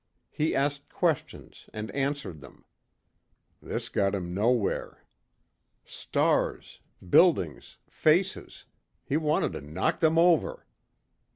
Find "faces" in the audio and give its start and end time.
7.87-8.65